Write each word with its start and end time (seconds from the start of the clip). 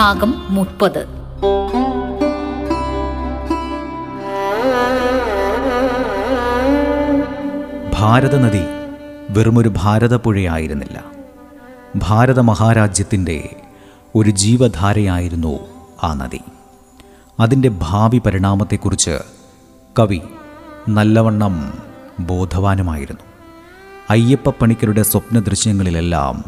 ഭാഗം 0.00 0.34
മുപ്പത്. 0.48 1.06
ഭാരതനദി 7.98 8.62
വെറുമൊരു 9.30 9.72
ഭാരതപ്പുഴയായിരുന്നില്ല. 9.76 11.04
ഭാരത 11.96 12.40
മഹാരാജ്യത്തിന്റെ 12.40 13.56
ഒരു 14.14 14.30
ജീവധാരയായിരുന്നു 14.30 15.58
ആ 16.02 16.14
നദി. 16.14 16.40
അതിന്റെ 17.40 17.70
ഭാവി 17.78 18.18
പരിണാമത്തെക്കുറിച്ച് 18.18 19.18
കവി 19.98 20.20
നല്ലവണ്ണം 20.88 21.74
ബോധവാനുമായിരുന്നു. 22.20 23.22
അയ്യപ്പ 24.10 24.50
പണിക്കരുടെ 24.50 25.02
സ്വപ്ന 25.02 25.38
ദൃശ്യങ്ങളിലെല്ലാം 25.38 26.44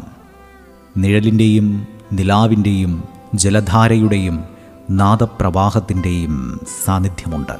നിഴലിന്റെയും 0.97 1.87
നിലാവിന്റെയും 2.13 3.12
ജലധാരയുടെയും 3.33 4.43
നാദപ്രവാഹത്തിന്റെയും 4.89 6.59
സാന്നിധ്യമുണ്ട്. 6.85 7.53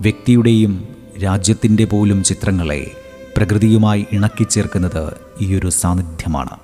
വ്യക്തിയുടെയും 0.00 0.88
രാജ്യത്തിന്റെ 1.24 1.84
പോലും 1.84 2.24
ചിത്രങ്ങളെ 2.24 2.90
പ്രകൃതിയുമായി 3.36 4.06
ഇണക്കിച്ചേർക്കുന്നത് 4.12 5.16
ഈയൊരു 5.40 5.68
സാന്നിധ്യമാണ്. 5.68 6.56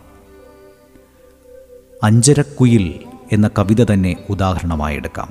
അഞ്ചരക്കുയിൽ 2.03 3.05
എന്ന 3.33 3.51
കവിത 3.59 3.93
തന്നെ 3.93 4.17
ഉദാഹരണമായി 4.31 4.97
എടുക്കാം. 4.97 5.29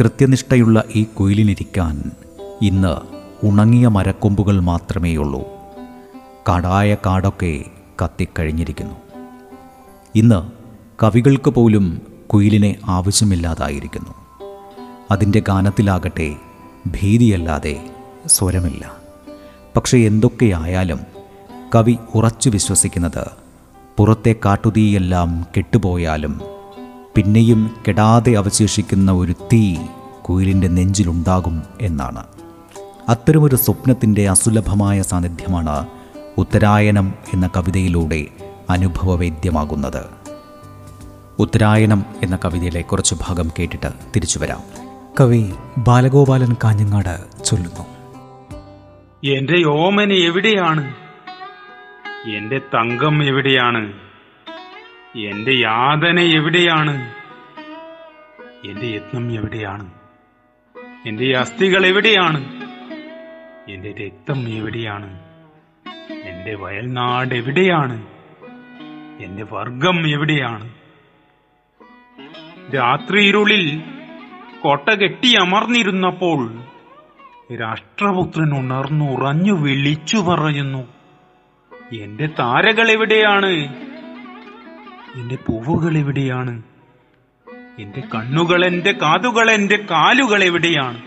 കൃത്യനിഷ്ഠയുള്ള 0.00 0.84
ഈ 0.94 1.04
കുയിലിനിരിക്കാൻ 1.04 2.10
ഇന്ന് 2.62 2.96
ഉണങ്ങിയ 3.46 3.88
മരക്കൊമ്പുകൾ 3.88 4.60
മാത്രമേയുള്ളൂ. 4.60 5.42
കാടായ 6.48 6.94
കാടൊക്കെ 6.94 7.64
കത്തിക്കഴിഞ്ഞിരിക്കുന്നു. 8.04 8.94
ഇന്ന് 10.14 10.55
കവികൾക്ക് 11.02 11.50
പോലും 11.50 12.02
കുയിലിനെ 12.34 12.76
ആവശ്യമില്ലാതായിരിക്കുന്നു. 12.84 14.10
അതിന്റെ 15.10 15.40
ഗാനത്തിലാകട്ടെ 15.40 16.36
ഭീതിയല്ലാതെ 16.86 17.90
സ്വരമില്ല. 18.26 18.92
പക്ഷേ 19.76 19.98
എന്തൊക്കെയായാലും 19.98 21.00
കവി 21.74 21.98
ഉറച്ചു 22.14 22.50
വിശ്വസിക്കുന്നത് 22.50 23.26
പുറത്തെ 23.96 24.34
കാട്ടുതീയെല്ലാം 24.44 25.46
കെട്ടുപോയാലും 25.56 26.40
പിന്നെയും 27.14 27.76
കെടാതെ 27.88 28.32
അവശേഷിക്കുന്ന 28.32 29.12
ഒരു 29.12 29.32
തീ 29.32 29.76
കുയിലിന്റെ 30.22 30.68
നെഞ്ചിലുണ്ടാകും 30.68 31.62
എന്നാണ്. 31.80 32.24
അത്തരമൊരു 33.08 33.56
സ്വപ്നത്തിന്റെ 33.56 34.28
അസുലഭമായ 34.28 35.02
സാന്നിധ്യമാണ് 35.02 35.86
ഉത്തരായനം 36.38 37.14
എന്ന 37.34 37.50
കവിതയിലൂടെ 37.56 38.26
അനുഭവവേദ്യമാകുന്നത്. 38.70 40.25
ഉത്തരായനം 41.38 42.04
എന്ന 42.22 42.38
കവിതയിലെ 42.44 42.82
കുറച്ച് 42.82 43.14
ഭാഗം 43.14 43.50
കേട്ടിട്ട് 43.58 43.92
തിരിച്ചു 44.16 44.38
വരാം. 44.38 44.60
കവി 45.20 45.52
ബാലഗോപാലൻ 45.78 46.56
കാഞ്ഞങ്ങാട് 46.64 47.44
ചൊല്ലുന്നു. 47.44 47.96
എന്റെ 49.32 49.68
ഓമന 49.68 50.12
എവിടെയാണ്? 50.12 50.94
എന്റെ 52.30 52.58
തങ്കം 52.58 53.24
എവിടെയാണ്? 53.24 53.92
എന്റെ 55.18 55.52
യാതന 55.52 56.20
എവിടെയാണ്? 56.20 57.12
എന്റെ 58.66 58.86
യത്നം 58.86 59.32
എവിടെയാണ്? 59.32 59.90
എന്റെ 61.06 61.38
അസ്ഥികൾ 61.38 61.86
എവിടെയാണ്? 61.86 62.44
എന്റെ 63.68 63.92
രക്തം 63.92 64.48
എവിടെയാണ്? 64.48 65.18
എന്റെ 66.12 66.54
വയൽനാട് 66.54 67.34
എവിടെയാണ്? 67.34 68.06
എന്റെ 69.22 69.46
വർഗം 69.52 70.08
എവിടെയാണ്? 70.08 70.75
രാത്രി 72.74 73.28
ഇരുളിൽ 73.28 73.82
കൊട്ട 74.60 74.90
കെട്ടി 74.90 75.36
അമർന്നിരുന്നപ്പോൾ 75.36 76.62
രാഷ്ട്രപുത്രൻ 77.60 78.58
ഉണർന്നു 78.58 79.04
ഉറഞ്ഞു 79.04 79.52
വിളിച്ചു 79.52 80.16
പറയുന്നു 80.16 80.82
എന്റെ 81.96 82.26
താരകൾ 82.26 82.90
എവിടെയാണ്? 82.90 83.52
എന്റെ 85.16 85.36
പൂവുകൾ 85.36 85.98
എവിടെയാണ്? 85.98 86.62
എന്റെ 87.78 88.02
കണ്ണുകൾ 88.14 88.66
എന്റെ 88.66 88.92
കാതുകൾ 88.92 89.50
എന്റെ 89.50 89.76
കാലുകൾ 89.76 90.44
എവിടെയാണ്? 90.44 91.00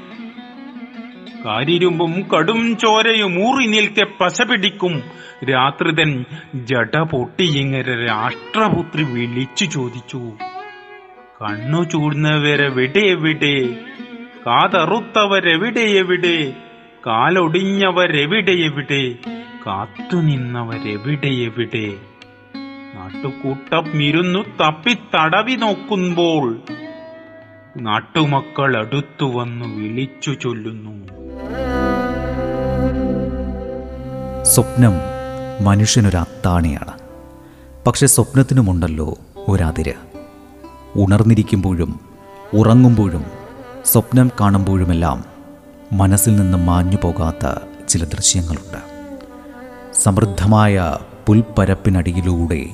കാരിരുമ്പും 1.45 2.21
കടും 2.21 2.77
ചോരയും 2.77 3.49
ഊറി 3.49 3.67
നിൽക്കെ 3.67 4.05
പശ 4.21 4.41
പിടിക്കും. 4.41 5.03
രാത്രിതൻ 5.51 6.25
ജട 6.55 6.99
പൊട്ടിയിങ്ങര 7.01 8.05
രാഷ്ട്രപുത്രി 8.05 9.03
വിളിച്ചു 9.03 9.65
ചോദിച്ചു 9.65 10.31
കണ്ണു 11.41 11.83
ചൂടുന്നവരെവിടെ 11.83 12.99
എവിടെ 12.99 13.69
കാതറുത്തവരെവിടെ 14.47 15.79
എവിടെ 15.79 16.53
കാലൊടിഞ്ഞവരെവിടെ 17.07 18.51
എവിടെ 18.51 19.15
കാത്തുനിന്നവരെവിടെ 19.67 21.27
എവിടെ 21.27 21.93
നാട്ടുകൂട്ടം 22.95 24.03
ഇരുന്നു 24.03 24.39
തപ്പി 24.39 24.97
തടവി 25.15 25.55
നോക്കുമ്പോൾ 25.55 26.61
നാട്ടുമക്കൾ 27.77 28.77
അടുത്തു 28.77 29.25
വന്നു 29.25 29.65
വിളിച്ചു 29.65 30.31
ചൊല്ലുന്നു. 30.31 31.07
സ്വപ്നം 34.43 34.93
മനുഷ്യനൊരു 35.65 36.17
അത്താണിയാണ്. 36.17 36.99
പക്ഷെ 37.87 38.07
സ്വപ്നത്തിനുമുണ്ടല്ലോ 38.07 39.17
ഒരതിര്. 39.47 40.08
ഉണർന്നിരിക്കുമ്പോഴും 40.95 41.99
ഉറങ്ങുമ്പോഴും 42.53 43.25
സ്വപ്നം 43.85 44.31
കാണുമ്പോഴുമെല്ലാം 44.41 45.23
മനസ്സിൽ 45.93 46.35
നിന്ന് 46.35 46.57
മാഞ്ഞു 46.57 46.97
പോകാത്ത 47.03 47.55
ചില 47.89 48.03
ദൃശ്യങ്ങളുണ്ട്. 48.03 48.81
സമൃദ്ധമായ 50.03 50.97
പുൽപ്പരപ്പിനടിയിലൂടെ 51.27 52.65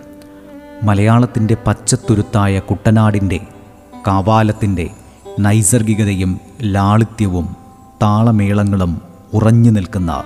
മലയാളത്തിന്റെ 0.82 1.56
പച്ചത്തുരുത്തായ 1.66 2.58
കുട്ടനാടിന്റെ 2.58 3.40
കാവാലത്തിന്റെ 4.06 4.90
നൈസർഗികതയും 5.40 6.40
ലാളിത്യവും 6.62 7.56
താളമേളങ്ങളും 8.02 9.02
ഉറഞ്ഞു 9.34 9.70
നിൽക്കുന്ന 9.70 10.24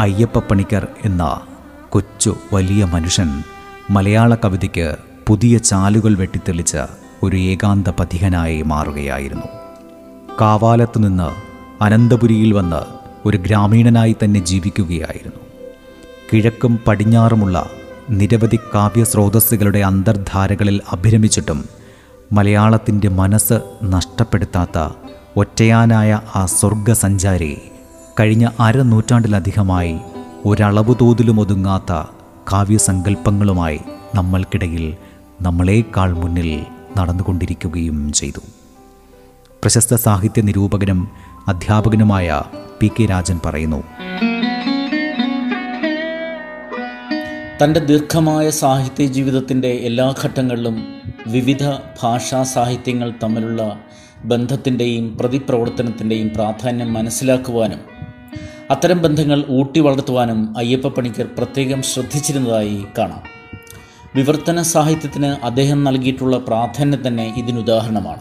അയ്യപ്പപ്പണിക്കർ 0.00 0.86
എന്ന 1.04 1.40
കൊച്ചു 1.90 2.36
വലിയ 2.52 2.84
മനുഷ്യൻ 2.84 3.30
മലയാള 3.90 4.34
കവിതയ്ക്ക് 4.34 4.96
പുതിയ 5.28 5.58
ചാലുകൾ 5.58 6.14
വെട്ടിത്തെളിച്ച 6.14 6.76
ഒരു 7.22 7.36
ഏകാന്ത 7.36 7.88
പഥികനായി 7.88 8.62
മാറുകയായിരുന്നു. 8.62 9.46
കാവാലത്ത് 10.40 11.04
നിന്ന് 11.04 11.28
അനന്തപുരിയിൽ 11.84 12.52
വന്ന് 12.52 12.80
ഒരു 13.28 13.36
ഗ്രാമീണനായി 13.36 14.16
തന്നെ 14.24 14.40
ജീവിക്കുകയായിരുന്നു. 14.40 15.36
കിഴക്കും 16.32 16.78
പടിഞ്ഞാറുമുള്ള 16.86 17.70
നിരവധി 18.10 18.58
കാവ്യസ്രോതസ്സുകളുടെ 18.74 19.78
അന്തർധാരകളിൽ 19.78 20.80
അഭിരമിച്ചിട്ടും 20.92 21.64
മലയാളത്തിന്റെ 22.32 23.08
മനസ്സ് 23.08 23.60
നഷ്ടപ്പെടുത്താത്ത 23.84 24.88
ഒറ്റയാനായ 25.36 26.20
ആ 26.34 26.46
സ്വർഗസഞ്ചാരി 26.46 27.58
കഴിഞ്ഞ 28.20 28.48
അരനൂറ്റാണ്ടിലധികമായി 28.60 29.98
ഒരളവ് 30.46 30.94
തോതിലും 31.00 31.40
ഒതുങ്ങാത്ത 31.40 31.92
കാവ്യസങ്കല്പങ്ങളുമായി 32.52 33.80
നമ്മൾക്കിടയിൽ 34.14 34.96
നമ്മളേക്കാൾ 35.42 36.12
മുന്നിൽ 36.12 36.66
നടന്നുകൊണ്ടിരിക്കുകയും 36.96 38.12
ചെയ്തു. 38.12 38.40
പ്രശസ്ത 39.62 39.94
സാഹിത്യ 39.94 40.42
നിരൂപകനും 40.42 41.10
അധ്യാപകനുമായ 41.48 42.42
പി 42.80 42.90
കെ 43.00 43.04
രാജൻ 43.04 43.40
പറയുന്നു 43.44 43.82
തന്റെ 47.62 47.80
ദീർഘമായ 47.80 48.50
സാഹിത്യ 48.50 49.06
ജീവിതത്തിന്റെ 49.06 49.68
എല്ലാ 49.68 50.14
ഘട്ടങ്ങളിലും 50.24 50.84
വിവിധ 51.26 51.64
ഭാഷാ 52.02 52.42
സാഹിത്യങ്ങൾ 52.42 53.12
തമ്മിലുള്ള 53.22 53.80
ബന്ധത്തിന്റെയും 54.24 55.18
പ്രതിപ്രവർത്തനത്തിന്റെയും 55.18 56.30
പ്രാധാന്യം 56.34 56.92
മനസ്സിലാക്കുവാനും 56.92 57.80
അത്തരം 58.70 59.02
ബന്ധങ്ങൾ 59.02 59.44
ഊട്ടി 59.50 59.80
വളർത്തുവാനും 59.80 60.58
അയ്യപ്പ 60.58 60.88
പണിക്കർ 60.88 61.26
പ്രത്യേകം 61.38 61.82
ശ്രദ്ധിച്ചിരുന്നതായി 61.82 62.86
കാണാം. 62.98 63.39
വിവർത്തന 64.14 64.62
സാഹിത്യത്തിന് 64.62 65.46
അദ്ദേഹം 65.46 65.84
നൽകിയിട്ടുള്ള 65.84 66.36
പ്രാധാന്യം 66.36 67.06
തന്നെ 67.06 67.34
ഇതിനുദാഹരണമാണ്. 67.36 68.20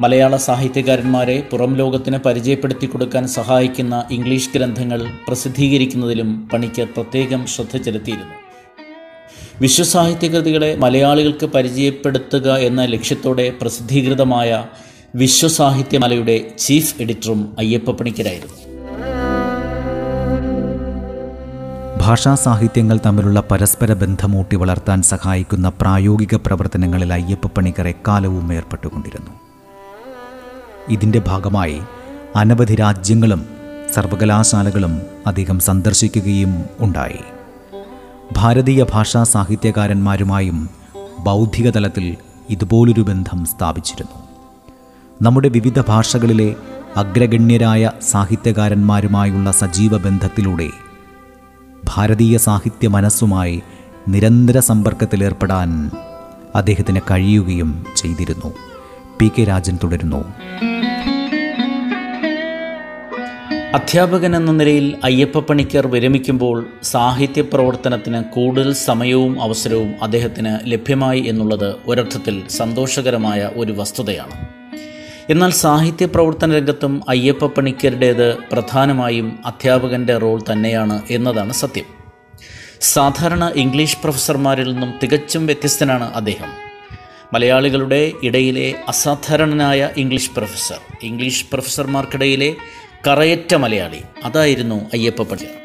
മലയാള 0.00 0.36
സാഹിത്യകാരന്മാരെ 0.36 1.48
പുറം 1.50 1.74
ലോകത്തിന് 1.74 2.18
പരിചയപ്പെടുത്തി 2.18 2.86
കൊടുക്കാൻ 2.86 3.28
സഹായിക്കുന്ന 3.28 4.04
ഇംഗ്ലീഷ് 4.10 4.50
ഗ്രന്ഥങ്ങൾ 4.54 5.06
പ്രസിദ്ധീകരിക്കുന്നതിലും 5.28 6.48
പണിക്കർ 6.52 6.84
പ്രത്യേകം 6.84 7.46
ശ്രദ്ധ 7.46 7.76
ചെലുത്തിയിരുന്നു. 7.76 8.34
വിശ്വസാഹിത്യകൃതികളെ 9.60 10.76
മലയാളികൾക്ക് 10.76 11.46
പരിചയപ്പെടുത്തുക 11.46 12.56
എന്ന 12.56 12.84
ലക്ഷ്യത്തോടെ 12.84 13.52
പ്രസിദ്ധീകൃതമായ 13.60 14.64
വിശ്വസാഹിത്യമലയുടെ 15.14 16.50
ചീഫ് 16.58 17.02
എഡിറ്ററും 17.02 17.56
അയ്യപ്പ 17.58 17.90
പണിക്കരായിരുന്നു 17.90 18.61
ഭാഷാ 22.04 22.34
സാഹിത്യങ്ങൾ 22.34 22.98
തമ്മിലുള്ള 23.06 23.42
പരസ്പര 23.50 23.92
ബന്ധമൂട്ടി 23.92 24.56
വളർത്താൻ 24.56 25.02
സഹായിക്കുന്ന 25.02 25.68
പ്രായോഗിക 25.68 26.34
പ്രവർത്തനങ്ങളിൽ 26.34 27.12
അയ്യപ്പ 27.12 27.46
പണിക്കർ 27.46 27.88
എക്കാലവും 27.88 28.52
ഏർപ്പെട്ടുകൊണ്ടിരുന്നു. 28.52 29.30
ഇതിന്റെ 30.88 31.22
ഭാഗമായി 31.26 31.80
അനവധി 32.36 32.74
രാജ്യങ്ങളും 32.74 33.46
സർവകലാശാലകളും 33.94 35.02
അദ്ദേഹം 35.26 35.60
സന്ദർശിക്കുകയും 35.60 36.64
ഉണ്ടായി. 36.80 37.20
ഭാരതീയ 38.32 38.84
ഭാഷാ 38.92 39.22
സാഹിത്യകാരന്മാരുമായും 39.24 40.68
ബൗദ്ധിക 41.20 41.70
തലത്തിൽ 41.70 42.16
ഇതുപോലൊരു 42.50 43.00
ബന്ധം 43.00 43.44
സ്ഥാപിച്ചിരുന്നു. 43.44 44.22
നമ്മുടെ 45.22 45.48
വിവിധ 45.48 45.80
ഭാഷകളിലെ 45.80 46.54
അഗ്രഗണ്യരായ 46.96 47.90
സാഹിത്യകാരന്മാരുമായുള്ള 48.02 49.52
സജീവ 49.52 49.96
ബന്ധത്തിലൂടെ 49.98 50.70
ഭാരതീയ 51.84 52.36
സാഹിത്യ 52.36 52.88
മനസ്സുമായി 52.88 53.62
നിരന്തര 54.08 54.58
സമ്പർക്കത്തിലേർപ്പെടാൻ 54.58 55.90
അദ്ദേഹത്തിന് 56.54 57.00
കഴിയുകയും 57.10 57.86
ചെയ്തിരുന്നു. 57.96 58.54
പി 59.18 59.30
കെ 59.38 59.44
രാജൻ 59.44 59.78
തുടരുന്നു. 59.84 60.24
അധ്യാപകൻ 63.74 64.36
എന്ന 64.36 64.52
നിലയിൽ 64.52 64.96
അയ്യപ്പ 65.04 65.38
പണിക്കർ 65.38 65.86
വിരമിക്കുമ്പോൾ 65.86 66.66
സാഹിത്യ 66.82 67.42
പ്രവർത്തനത്തിന് 67.42 68.24
കൂടുതൽ 68.24 68.72
സമയവും 68.72 69.42
അവസരവും 69.42 69.94
അദ്ദേഹത്തിന് 70.02 70.58
ലഭ്യമായി 70.64 71.20
എന്നുള്ളത് 71.20 71.74
ഒരർത്ഥത്തിൽ 71.86 72.42
സന്തോഷകരമായ 72.48 73.50
ഒരു 73.56 73.72
വസ്തുതയാണ്. 73.72 74.61
എന്നാൽ 75.30 75.50
സാഹിത്യ 75.50 76.06
പ്രവർത്തന 76.06 76.56
രംഗത്തും 76.56 77.02
അയ്യപ്പ 77.08 77.46
പണിക്കരുടേത് 77.46 78.36
പ്രധാനമായും 78.52 79.38
അധ്യാപകന്റെ 79.46 80.18
റോൾ 80.18 80.42
തന്നെയാണ് 80.52 81.02
എന്നതാണ് 81.10 81.52
സത്യം. 81.52 81.84
സാധാരണ 82.80 83.52
ഇംഗ്ലീഷ് 83.56 83.98
പ്രൊഫസർമാരിൽ 83.98 84.72
നിന്നും 84.72 84.94
തികച്ചും 85.02 85.46
വ്യത്യസ്തനാണ് 85.46 86.14
അദ്ദേഹം. 86.14 86.48
മലയാളികളുടെ 87.34 88.12
ഇടയിലെ 88.22 88.74
അസാധാരണനായ 88.88 89.90
ഇംഗ്ലീഷ് 89.96 90.30
പ്രൊഫസർ 90.30 90.78
ഇംഗ്ലീഷ് 91.02 91.46
പ്രൊഫസർമാർക്കിടയിലെ 91.52 92.54
കറയറ്റ 93.06 93.54
മലയാളി 93.54 94.02
അതായിരുന്നു 94.24 94.90
അയ്യപ്പ 94.92 95.22
പണിക്കർ. 95.22 95.61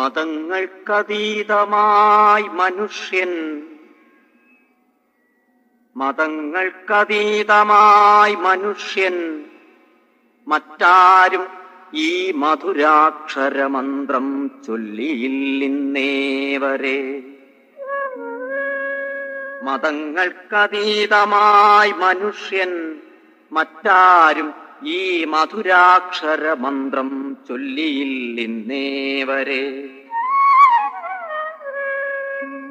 മതങ്ങൾക്കതീതമായി 0.00 2.42
മനുഷ്യൻ. 2.42 3.62
മതങ്ങൾക്കതീതമായി 5.96 8.34
മനുഷ്യൻ. 8.34 9.44
മറ്റാരും 10.48 11.46
ഈ 11.94 12.30
മധുരാക്ഷരമന്ത്രം 12.30 14.50
ചൊല്ലിയില്ലിന്നേവരെ. 14.66 17.22
മതങ്ങൾക്കതീതമായി 19.62 21.92
മനുഷ്യൻ. 21.92 23.00
മറ്റാരും 23.52 24.69
ഈ 24.82 25.24
മധുരാക്ഷരമന്ത്രം 25.24 27.36
ചൊല്ലിയില്ലേവരെ 27.48 29.88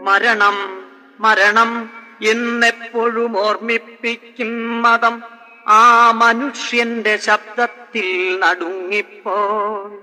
മരണം 0.04 0.84
മരണം 1.20 1.89
എന്നെപ്പോഴും 2.22 3.39
ഓർമ്മിപ്പിക്കും 3.39 4.82
മതം. 4.82 5.22
ആ 5.68 6.12
മനുഷ്യന്റെ 6.12 7.18
ശബ്ദത്തിൽ 7.18 8.39
നടുങ്ങിപ്പോൾ. 8.39 10.00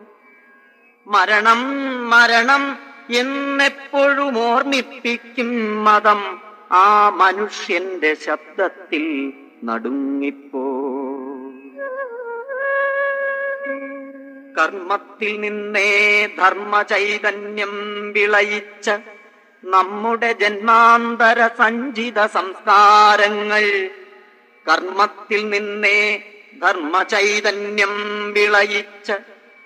മരണം 1.07 1.61
മരണം 2.11 2.79
എന്നെപ്പോഴും 3.11 4.39
ഓർമ്മിപ്പിക്കും 4.39 5.85
മതം. 5.85 6.41
ആ 6.73 7.09
മനുഷ്യന്റെ 7.09 8.15
ശബ്ദത്തിൽ 8.15 9.33
നടുങ്ങിപ്പോ 9.65 10.75
കർമ്മത്തിൽ 14.59 15.41
നിന്നേ 15.41 16.27
ധർമ്മചൈതന്യം 16.27 18.13
വിളയിച്ച 18.13 18.91
നമ്മുടെ 19.65 20.33
ജന്മാന്തര 20.33 21.47
സഞ്ചിത 21.47 22.27
സംസ്കാരങ്ങൾ. 22.27 23.91
കർമ്മത്തിൽ 24.73 25.49
നിന്നേ 25.49 26.23
ധർമ്മചൈതന്യം 26.63 28.33
വിളയിച്ച 28.33 29.13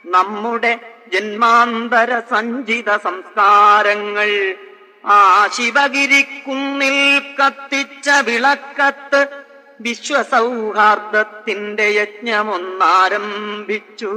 നമ്മുടെ 0.07 0.81
ജന്മാന്തര 1.13 2.21
സഞ്ചിത 2.21 2.97
സംസ്കാരങ്ങൾ. 2.97 4.57
ആ 5.05 5.49
ശിവഗിരിക്കുന്നിൽ 5.53 7.37
കത്തിച്ച 7.37 8.11
വിളക്കത്ത് 8.25 9.27
വിശ്വസൗഹാർദ്ദത്തിന്റെ 9.81 11.83
യജ്ഞമൊന്നാരംഭിച്ചു. 11.83 14.13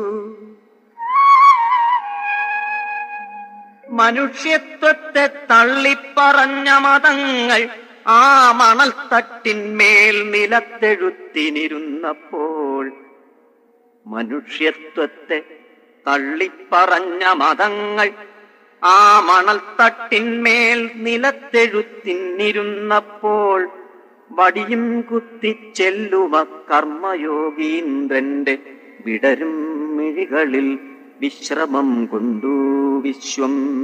മനുഷ്യത്വത്തെ 3.99 5.23
തള്ളിപ്പറഞ്ഞ 5.49 6.69
മതങ്ങൾ 6.85 7.61
ആ 8.13 8.15
മണൽത്തട്ടിന്മേൽ 8.59 10.15
നിലത്തെഴുത്തിനിരുന്നപ്പോൾ 10.33 12.85
മനുഷ്യത്വത്തെ 14.05 15.39
തള്ളിപ്പറഞ്ഞ 16.05 17.23
മതങ്ങൾ 17.41 18.09
ആ 18.81 18.95
മണൽത്തട്ടിന്മേൽ 19.29 20.79
നിലത്തെഴുത്തിനിരുന്നപ്പോൾ 21.05 23.59
വടിയും 24.31 24.85
കുത്തിച്ചെല്ലുമ 25.09 26.33
കർമ്മയോഗീന്ദ്രന്റെ 26.69 28.55
വിടരും 29.05 29.55
മിഴികളിൽ 29.97 30.67
വിശ്രമം 31.21 31.89
കൊണ്ടു. 32.05 32.55
വിശ്വം. 33.01 33.83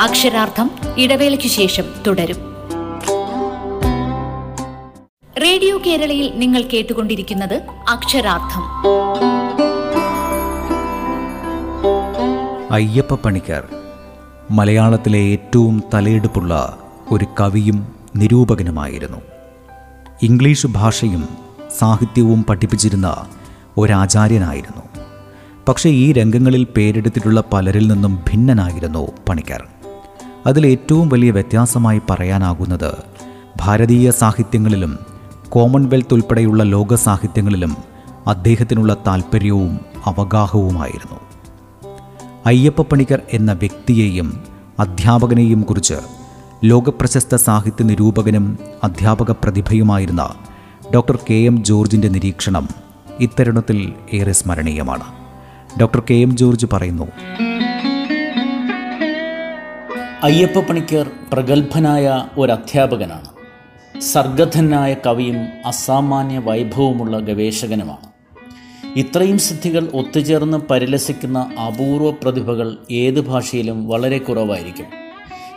അക്ഷരാർത്ഥം 0.00 0.70
ഇടവേളയ്ക്ക് 0.98 1.46
ശേഷം 1.46 1.84
തുടരും. 2.06 2.36
റേഡിയോ 5.42 5.78
കേരളയിൽ 5.86 6.32
നിങ്ങൾ 6.34 6.62
കേട്ടുകൊണ്ടിരിക്കുന്നത് 6.62 7.62
അക്ഷരാർത്ഥം. 7.88 8.62
അയ്യപ്പ 12.74 13.14
പണിക്കർ 13.14 13.62
മലയാളത്തിലെ 14.50 15.18
ഏറ്റവും 15.18 15.82
തലയെടുപ്പുള്ള 15.94 16.78
ഒരു 17.10 17.26
കവിയും 17.40 17.96
നിരൂപകനുമായിരുന്നു. 18.16 19.18
ഇംഗ്ലീഷ് 20.22 20.66
ഭാഷയും 20.66 21.45
സാഹിത്യവും 21.78 22.44
പഠിപ്പിച്ചിരുന്ന 22.44 23.16
ഒരാചാര്യനായിരുന്നു. 23.76 24.82
പക്ഷേ 25.68 25.90
ഈ 25.90 26.12
രംഗങ്ങളിൽ 26.12 26.66
പേരെടുത്തിട്ടുള്ള 26.76 27.42
പലരിൽ 27.52 27.92
നിന്നും 27.92 28.14
ഭിന്നനായിരുന്നു 28.14 29.08
പണിക്കർ. 29.28 29.64
അതിലേറ്റവും 30.46 31.08
വലിയ 31.08 31.30
വ്യത്യാസമായി 31.30 32.00
പറയാനാകുന്നത് 32.10 32.92
ഭാരതീയ 33.56 34.10
സാഹിത്യങ്ങളിലും 34.10 34.98
കോമൺവെൽത്ത് 35.48 36.14
ഉൾപ്പെടെയുള്ള 36.14 36.62
ലോക 36.62 36.94
സാഹിത്യങ്ങളിലും 36.94 37.76
അദ്ദേഹത്തിനുള്ള 38.26 38.96
താല്പര്യവും 39.06 39.80
അവഗാഹവുമായിരുന്നു. 40.06 41.20
അയ്യപ്പ 42.46 42.82
പണിക്കർ 42.82 43.20
എന്ന 43.32 43.52
വ്യക്തിയെയും 43.52 44.42
അധ്യാപകനെയും 44.78 45.62
കുറിച്ച് 45.62 45.94
ലോകപ്രശസ്ത 46.64 47.34
സാഹിത്യ 47.34 47.84
നിരൂപകനും 47.84 48.58
അധ്യാപക 48.84 49.30
പ്രതിഭയുമായിരുന്ന 49.30 50.34
ഡോക്ടർ 50.94 51.18
കെ 51.30 51.34
എം 51.34 51.64
ജോർജിന്റെ 51.64 52.08
നിരീക്ഷണം 52.08 52.68
ഇത്തരുണത്തിൽ 53.20 53.92
ഏറെ 54.12 54.32
സ്മരണീയമാണ്. 54.32 55.04
ഡോക്ടർ 55.80 56.02
കെ 56.10 56.14
എം 56.14 56.36
ജോർജ് 56.36 56.66
പറയുന്നു 56.72 57.06
അയ്യപ്പ 60.22 60.60
പണിക്കർ 60.60 61.10
പ്രഗത്ഭനായ 61.32 62.24
ഒരു 62.38 62.52
അധ്യാപകനാണ് 62.52 63.28
സർഗധനായ 64.00 64.96
കവിയും 65.06 65.36
അസാമാന്യ 65.66 66.38
വൈഭവമുള്ള 66.38 67.18
ഗവേഷകനുമാണ്. 67.18 68.06
ഇത്രയും 68.96 69.38
സിദ്ധികൾ 69.38 69.88
ഒത്തുചേർന്ന് 69.94 70.58
പരിലസിക്കുന്ന 70.70 71.38
അപൂർവ 71.66 72.10
പ്രതിഭകൾ 72.10 72.76
ഏത് 72.90 73.20
ഭാഷയിലും 73.20 73.88
വളരെ 73.88 74.18
കുറവായിരിക്കും. 74.18 74.86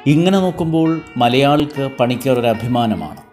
ഇങ്ങനെ 0.05 0.39
നോക്കുമ്പോൾ 0.39 1.01
മലയാളിക്ക് 1.17 1.89
പണിക്കർ 1.99 2.39
ഒരു 2.39 2.47
അഭിമാനമാണ് 2.47 3.28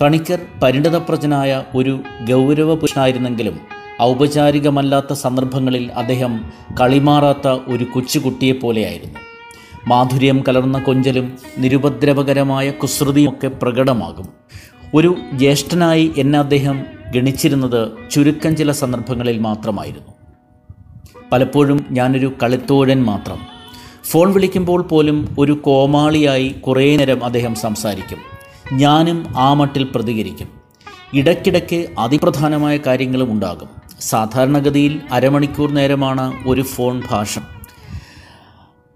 പണിക്കർ 0.00 0.40
പരിണിതപ്രജനായ 0.62 1.62
ഒരു 1.74 2.00
ഗൗരവപുരുഷനായിരുന്നെങ്കിലും 2.30 3.60
ഔപചാരികമല്ലാത്ത 4.02 5.12
സന്ദർഭങ്ങളിൽ 5.12 5.92
അദ്ദേഹം 5.92 6.52
കളിമാറാത്ത 6.80 7.48
ഒരു 7.48 7.84
കൊച്ചുകുട്ടിയെപ്പോലെയായിരുന്നു. 7.84 9.18
മാധുര്യം 9.86 10.44
കലർന്ന 10.48 10.78
കൊഞ്ചലും 10.78 11.38
നിരുപദ്രവകരമായ 11.58 12.70
കുസൃതിയുമൊക്കെ 12.70 13.48
പ്രകടമാകും. 13.48 14.28
ഒരു 14.94 15.16
ജ്യേഷ്ഠനായി 15.34 16.12
എന്നെ 16.18 16.38
അദ്ദേഹം 16.38 16.86
ഗണിച്ചിരുന്നത് 17.14 17.88
ചുരുക്കം 18.10 18.56
ചില 18.56 18.72
സന്ദർഭങ്ങളിൽ 18.72 19.38
മാത്രമായിരുന്നു. 19.38 20.12
പലപ്പോഴും 21.32 21.86
ഞാനൊരു 21.90 22.32
കളിത്തോഴൻ 22.42 23.04
മാത്രം. 23.04 23.38
ഫോൺ 24.04 24.32
വിളിക്കുമ്പോൾ 24.32 24.82
പോലും 24.82 25.36
ഒരു 25.38 25.52
കോമാളിയായി 25.52 26.48
കുറേ 26.48 26.96
നേരം 26.96 27.24
അദ്ദേഹം 27.24 27.54
സംസാരിക്കും. 27.54 28.35
ഞാനും 28.72 29.26
ആ 29.36 29.54
മട്ടിൽ 29.54 29.84
പ്രതികരിക്കും. 29.84 30.48
ഇടയ്ക്കിടയ്ക്ക് 31.14 31.86
അതിപ്രധാനമായ 31.98 32.76
കാര്യങ്ങളും 32.76 33.32
ഉണ്ടാകും. 33.32 33.68
സാധാരണഗതിയിൽ 34.00 35.00
അരമണിക്കൂർ 35.12 35.70
നേരമാണ് 35.70 36.32
ഒരു 36.46 36.62
ഫോൺ 36.62 37.02
ഭാഷം. 37.10 37.42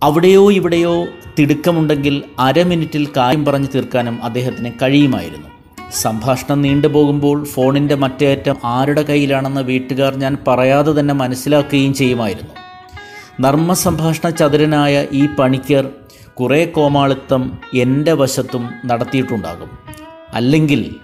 അവിടെയോ 0.03 0.53
ഇവിടെയോ 0.53 1.07
തിടുക്കമുണ്ടെങ്കിൽ 1.39 2.23
അരമിനിറ്റിൽ 2.39 3.09
കാര്യം 3.17 3.45
പറഞ്ഞു 3.45 3.67
തീർക്കാനും 3.75 4.25
അദ്ദേഹത്തിന് 4.25 4.71
കഴിയുമായിരുന്നു. 4.83 5.49
സംഭാഷണം 5.91 6.63
നീണ്ടുപോകുമ്പോൾ 6.63 7.45
ഫോണിന്റെ 7.45 7.95
മറ്റേ 7.95 8.33
അറ്റം 8.33 8.57
ആരുടെ 8.65 9.03
കയ്യിലാണെന്ന് 9.03 9.61
വീട്ടുകാർ 9.61 10.15
ഞാൻ 10.15 10.37
പറയാതെ 10.49 11.01
തന്നെ 11.01 11.15
മനസ്സിലാക്കുകയും 11.15 11.95
ചെയ്യുമായിരുന്നു. 11.95 12.51
നർമ്മ 13.41 13.73
സംഭാഷണ 13.73 14.31
ചതുരനായ 14.31 15.07
ഈ 15.13 15.27
പണിക്കർ 15.27 15.91
കുറേ 16.35 16.65
കോമാളിത്തം 16.65 17.59
എന്റെ 17.75 18.13
വശത്തും 18.13 18.71
നടത്തിയിട്ടുണ്ടാകും. 18.87 19.71
അല്ലെങ്കിൽ 20.35 20.95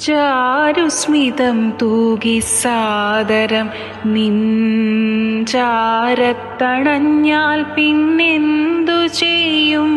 ചാരുസ്മിതം 0.00 1.72
തൂകി 1.82 2.42
സാദരം 2.62 3.70
നിഞ്ചാരത്തണഞ്ഞാൽ 5.42 7.62
പിന്നെന്തു 7.62 9.06
ചെയ്യും? 9.06 9.90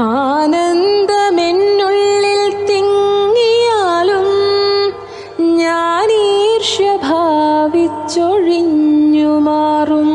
ആനന്ദമെന്നുള്ളിൽ 0.00 2.66
തിങ്ങിയാലും 2.66 4.26
ഞാൻ 5.56 6.12
ഈർഷ്യ 6.12 6.96
ഭാവിച്ചൊഴിഞ്ഞു 6.96 9.38
മാറും. 9.38 10.10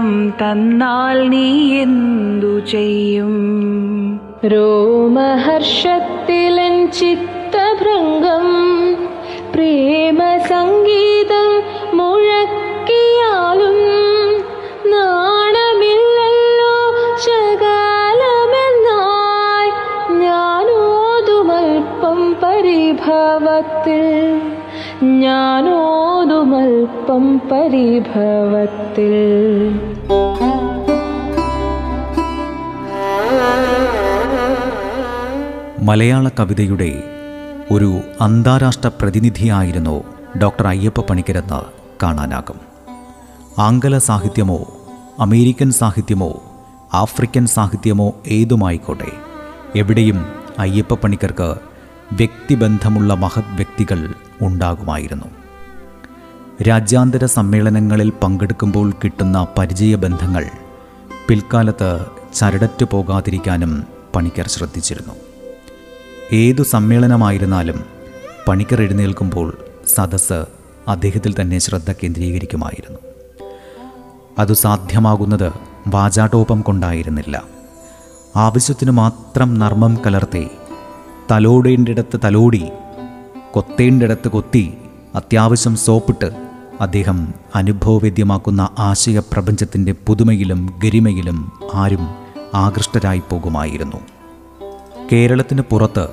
ചുംബനം 0.00 0.08
തന്നാൽ 0.40 1.16
നീ 1.28 1.46
എന്തു 1.82 2.52
ചെയ്യും? 2.72 3.32
രോമഹർഷത്തിലൻ 4.52 6.76
ചിത്തഭൃംഗം 6.98 8.46
പ്രേമ 9.54 10.20
സംഗീതം 10.52 11.50
മുഴക്കിയാലും 11.98 13.78
നാണമില്ലല്ലോ 14.92 16.72
ശകാലമെന്നായി 17.26 17.70
ഞാനോതുമൽപ്പം 20.24 22.20
പരിഭവത്തിൽ 22.44 24.06
ഞാനോതുമൽപ്പം 25.22 27.24
പരിഭവത്തിൽ. 27.50 29.14
മലയാള 35.82 36.28
കവിതയുടെ 36.28 37.02
ഒരു 37.70 38.00
അന്താരാഷ്ട്ര 38.20 38.88
പ്രതിനിധിയായിരുന്നു 38.88 40.04
ഡോക്ടർ 40.42 40.66
അയ്യപ്പ 40.66 41.00
പണിക്കരെന്ന് 41.00 41.60
കാണാനാകും. 42.02 42.60
ആംഗല 43.58 43.98
സാഹിത്യമോ 43.98 44.58
അമേരിക്കൻ 45.18 45.70
സാഹിത്യമോ 45.70 46.42
ആഫ്രിക്കൻ 46.94 47.46
സാഹിത്യമോ 47.46 48.14
ഏതുമായിക്കോട്ടെ 48.26 49.12
എവിടെയും 49.76 50.26
അയ്യപ്പ 50.58 50.94
പണിക്കർക്ക് 50.94 51.54
വ്യക്തിബന്ധമുള്ള 52.12 53.14
മഹത് 53.14 53.56
വ്യക്തികൾ 53.56 54.14
ഉണ്ടാകുമായിരുന്നു. 54.42 55.26
രാജ്യാന്തര 56.62 57.26
സമ്മേളനങ്ങളിൽ 57.26 58.10
പങ്കെടുക്കുമ്പോൾ 58.10 58.90
കിട്ടുന്ന 58.90 59.46
പരിചയ 59.58 59.94
ബന്ധങ്ങൾ 59.94 60.50
പിൽക്കാലത്ത് 61.28 62.06
ചരടറ്റു 62.34 62.86
പോകാതിരിക്കാനും 62.90 63.84
പണിക്കർ 64.14 64.48
ശ്രദ്ധിച്ചിരുന്നു. 64.48 65.29
ഏതു 66.32 66.62
സമ്മേളനമായിരുന്നാലും 66.62 67.84
പണിക്കർ 68.48 68.82
എഴുന്നേൽക്കുമ്പോൾ 68.82 69.58
സദസ്സ് 69.94 70.44
അദ്ദേഹത്തിൽ 70.88 71.34
തന്നെ 71.40 71.58
ശ്രദ്ധ 71.58 71.92
കേന്ദ്രീകരിക്കുമായിരുന്നു. 71.92 72.98
അത് 74.38 74.52
സാധ്യമാകുന്നത് 74.52 75.52
വാചാടോപം 75.88 76.60
കൊണ്ടായിരുന്നില്ല. 76.60 77.42
ആവശ്യത്തിനു 78.36 78.90
മാത്രം 78.90 79.58
നർമ്മം 79.58 79.98
കലർത്തി 80.06 80.48
തലോടേണ്ടിടത്ത് 81.30 82.20
തലോടി 82.24 82.64
കൊത്തേണ്ടിടത്ത് 83.52 84.28
കൊത്തി 84.28 84.74
അത്യാവശ്യം 85.14 85.76
സോപ്പിട്ട് 85.76 86.30
അദ്ദേഹം 86.80 87.34
അനുഭവവേദ്യമാക്കുന്ന 87.54 88.68
ആശയപ്രപഞ്ചത്തിന്റെ 88.78 89.94
പുതുമയിലും 90.06 90.80
ഗരിമയിലും 90.84 91.52
ആരും 91.74 92.08
ആകൃഷ്ടരായി 92.54 93.22
പോകുമായിരുന്നു. 93.30 94.19
കേരളത്തിന് 95.12 95.62
പുറത്ത് 95.62 96.08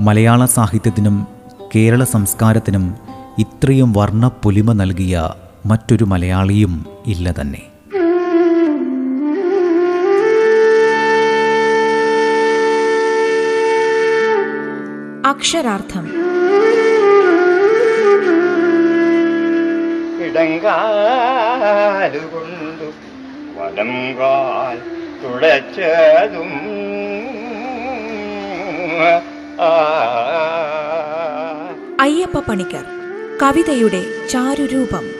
മലയാള 0.00 0.44
സാഹിത്യത്തിനും 0.44 1.26
കേരള 1.76 2.04
സംസ്കാരത്തിനും 2.04 2.94
ഇത്രയും 3.38 3.92
വർണപ്പൊലിമ 3.92 4.72
നൽകിയ 4.72 5.30
മറ്റൊരു 5.66 6.04
മലയാളിയും 6.04 6.86
ഇല്ല 7.06 7.34
തന്നെ. 7.40 7.62
അക്ഷരാർത്ഥം. 15.26 16.24
ഇടങ്കാലുകൊണ്ടു 20.24 22.92
വലം 23.60 24.18
കാൽ 24.18 24.78
ആ 25.26 26.73
അയ്യപ്പ 32.00 32.38
പണിക്കർ 32.38 32.84
കവിതയുടെ 33.42 34.28
ചാരുരൂപം. 34.30 35.10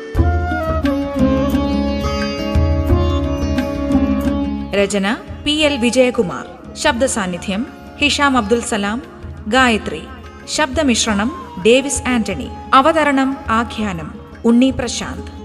രചന 4.74 5.16
പി 5.44 5.50
എൽ 5.50 5.76
വിജയകുമാർ. 5.76 6.74
ശബ്ദ 6.74 7.04
സാന്നിധ്യം 7.04 7.66
ഹിഷാം 7.98 8.36
അബ്ദുൽ 8.36 8.60
സലാം. 8.60 9.02
ഗായത്രി 9.48 10.02
ശബ്ദമിശ്രണം 10.48 11.62
ഡേവിസ് 11.66 12.08
ആന്റണി. 12.08 12.48
അവതരണം 12.74 13.36
ആഖ്യാനം 13.48 14.14
ഉണ്ണി 14.44 14.70
പ്രശാന്ത്. 14.70 15.43